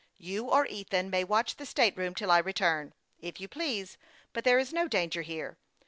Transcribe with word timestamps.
"You 0.31 0.45
or 0.49 0.65
Ethan 0.65 1.11
may 1.11 1.23
watch 1.23 1.57
the 1.57 1.65
state 1.67 1.95
room 1.95 2.15
till 2.15 2.31
I 2.31 2.41
v 2.41 2.45
return, 2.47 2.95
if 3.19 3.39
you 3.39 3.47
please; 3.47 3.99
but 4.33 4.43
there 4.43 4.57
is 4.57 4.73
no 4.73 4.87
danger 4.87 5.21
here. 5.21 5.59